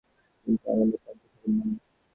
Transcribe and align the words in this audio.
কিন্তু 0.47 0.65
আমি 0.71 0.83
নিতান্তই 0.85 1.29
সাধারণ 1.29 1.53
মানুষ। 1.59 1.79